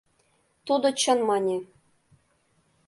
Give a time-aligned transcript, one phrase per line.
[0.67, 1.57] Тудо «чын» мане.